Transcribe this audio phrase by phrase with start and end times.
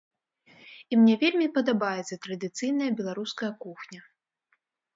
[0.93, 4.01] І мне вельмі падабаецца традыцыйная беларуская кухня.